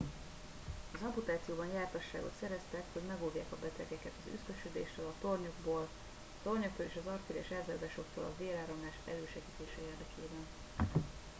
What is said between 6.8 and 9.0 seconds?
és az artériás elzáródásoktól a véráramlás